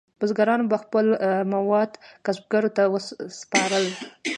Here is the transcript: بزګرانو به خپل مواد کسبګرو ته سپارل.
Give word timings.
بزګرانو 0.19 0.69
به 0.71 0.77
خپل 0.83 1.05
مواد 1.53 1.91
کسبګرو 2.25 2.69
ته 2.75 2.83
سپارل. 3.39 3.85